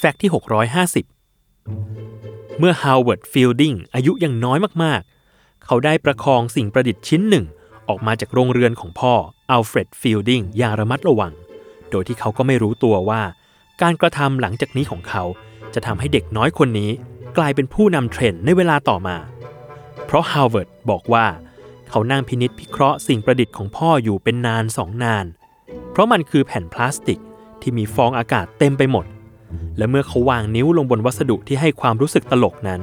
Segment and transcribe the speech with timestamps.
[0.00, 0.30] Fact ที่
[1.24, 7.44] 650 เมื่อฮาวเวิร์ดฟิลดิงอายุยังน้อยมากๆ เขาได้ประคองสิ่งประดิษฐ์ชิ้นหนึ่ง
[7.88, 9.14] ออกมาจากโรงเรือนของพ่อ
[9.50, 11.32] อัลเฟรดฟิลดิงอย่างระมัดระวัง
[11.90, 13.22] โดยที่เขาก็ไม่รู้ตัวว่า
[13.82, 15.24] การกระทำหลังจากนี้ของเขา
[15.74, 16.90] จะทำให้เด็กน้อยคนนี้
[17.38, 19.16] กลายเป็นผู้นำเทรนด์ในเวลาต่อมา
[20.06, 21.26] เพราะฮาวเวิร์ดบอกว่า
[21.90, 25.26] เขานั่งพินิจพิเคราะห์สิ่งประดิษฐ์ของพ่ออยู่เป็นนานสองนาน
[25.90, 27.20] เพราะมันคือแผ่นพลาสติก
[27.60, 29.06] ที่มีฟองอากาศเต็มไปหมด
[29.78, 32.80] และเมื่อเขาวางนิ้วลงบนวัสดุที่ให้ความรู้สึกตลกนั้น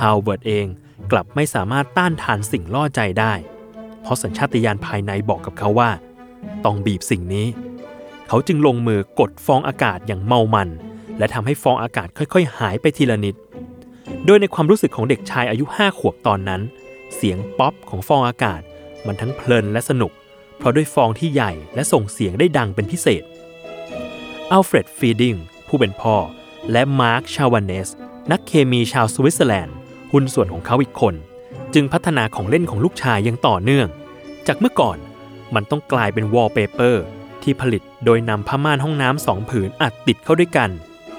[0.00, 0.66] ฮาวเวิร์ดเอง
[1.12, 3.32] กลับไม่สามารถต้านทานสิ่งล่อใจได้
[4.02, 5.90] เพราะสัญชาตญาณภายในบอกกับเขาว่า
[6.64, 7.46] ต้องบีบสิ่งนี้
[8.28, 10.68] เขาจึงลงมือกดฟองอากาศอย่างเมามัน
[11.18, 13.34] และทำให้ฟองอากาศค่อยๆ หายไปทีละนิด
[14.24, 16.62] โดยในความรู้สึกของเด็กชายอายุห้าขวบตอนนั้น
[17.14, 18.60] เสียงป๊อปของฟองอากาศ
[19.06, 20.12] มันทั้งเพลินและสนุก
[20.58, 23.22] เพราะด้วยฟองที่ใหญ่และส่งเสียงได้ดังเป็นพิเศษ
[24.50, 25.34] อัลเฟรดฟิลดิง
[25.68, 26.16] ผู้เป็นพ่อ
[26.72, 27.88] และมาร์คชาวานเนส
[28.30, 29.76] นักเคมีชาวสวิตเซอร์แลนด์
[30.12, 31.14] หุ้นส่วนของเขาอีกคน
[31.74, 33.88] จึงพัฒนาของเล่นของลูกชายอย่างต่อเนื่อง
[34.46, 34.98] จากเมื่อก่อน
[35.54, 37.04] มันต้องกลายเป็นวอลเปเปอร์
[37.42, 40.70] ที่ผลิตโดยนำผ้าม่านห้องน้ำสองผืนอัดติดเข้าด้วยกัน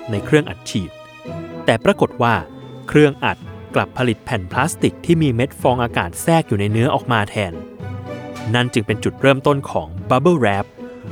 [0.10, 0.92] ในเครื่องอัดฉีด
[1.66, 2.36] แต่ปรากฏว่า
[2.88, 3.38] เครื่องอัด
[3.76, 7.54] กลับผลิตแผ่นพลาสติกที่มีเม็ดฟองอากาศแทรกอยู่ในเนื้อออกมาแทน
[8.54, 10.66] นั่นจึงเป็นจุดเริ่มต้นของ Bubble Wrap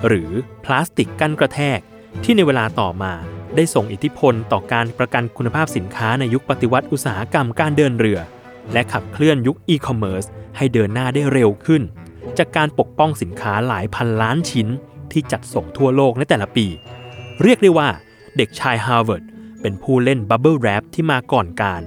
[0.08, 0.30] หรือ
[0.66, 1.80] พลาสติกกั้นกระแทก
[2.24, 3.14] ที่ในเวลาต่อมา
[3.56, 8.20] ได้ส่งอิทธิพลต่อการประกันคุณภาพสินค้าในยุคปฏิวัติอุตสาหกรรมการเดินเรือ
[8.74, 10.26] และขับเคลื่อนยุคอีคอมเมิร์ซ
[10.58, 11.82] ให้เดินหน้าได้เร็วขึ้น
[12.38, 14.68] จากการปกป้องสินค้าหลายพันล้านชิ้น
[15.12, 16.66] ที่จัดส่งทั่วโลกในแต่ละปี
[17.44, 17.90] เรียกได้ว่า
[18.38, 19.24] เด็กชายฮาวเวิร์ด
[19.62, 21.82] เป็นผู้เล่น bubble wrap ที่มาก่อนกาล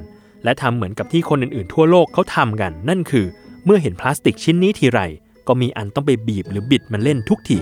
[0.44, 3.26] และทำเหมือนกับที่คนอื่นๆ ทั่วโลกเขาทำกัน นั่นคือ
[3.64, 5.00] เมื่อเห็นพลาสติกชิ้นนี้ทีไร
[5.48, 7.58] ก็มีอันต้องไปบีบหรือบิดมันเล่นทุกที